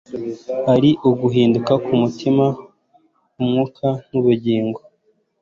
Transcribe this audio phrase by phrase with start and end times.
[0.73, 2.45] ari uguhinduka kumutima
[3.39, 4.79] umwuka nubugingo